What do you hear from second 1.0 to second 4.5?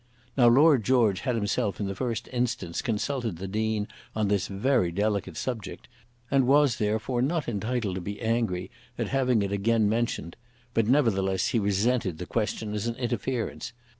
had himself in the first instance consulted the Dean on this